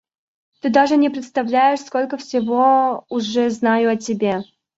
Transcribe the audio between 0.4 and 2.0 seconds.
Ты даже не представляешь,